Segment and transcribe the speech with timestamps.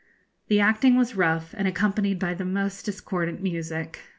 [0.47, 3.99] The acting was rough, and accompanied by the most discordant music.